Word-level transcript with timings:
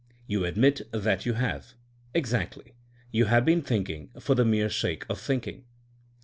Yon 0.25 0.45
admit 0.45 0.81
that 0.91 1.27
yoo 1.27 1.33
have. 1.33 1.75
Exactly. 2.15 2.73
Ton 3.13 3.25
have 3.27 3.45
been 3.45 3.61
thinking 3.61 4.09
for 4.19 4.33
the 4.33 4.43
mere 4.43 4.67
sake 4.71 5.05
of 5.07 5.19
thinking. 5.21 5.63